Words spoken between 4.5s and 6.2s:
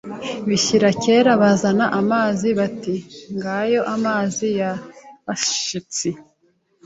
yabashyitsi,